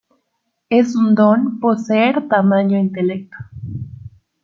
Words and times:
Es 0.67 0.95
un 0.95 1.13
don 1.13 1.59
poseer 1.59 2.27
tamaño 2.27 2.75
intelecto. 2.75 3.37